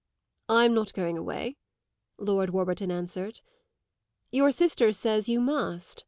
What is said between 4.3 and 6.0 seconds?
"Your sister says you must.